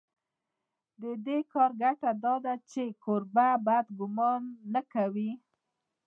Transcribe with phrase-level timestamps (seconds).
[1.01, 4.41] د دې کار ګټه دا ده چې کوربه بد ګومان
[4.73, 5.31] نه کوي.